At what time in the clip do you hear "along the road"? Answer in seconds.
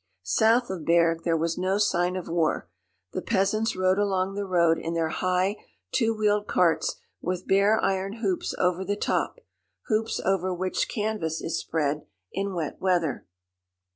3.99-4.79